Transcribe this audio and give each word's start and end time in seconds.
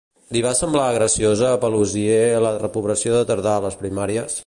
Li 0.35 0.39
va 0.45 0.53
semblar 0.59 0.85
graciosa 0.95 1.51
a 1.51 1.61
Paluzi 1.65 2.07
la 2.47 2.57
reprovació 2.65 3.17
de 3.19 3.31
Tardà 3.33 3.57
a 3.59 3.65
les 3.69 3.83
primàries? 3.85 4.39